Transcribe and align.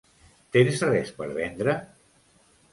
Tens 0.57 0.81
res 0.87 1.13
per 1.21 1.29
vendre? 1.37 1.79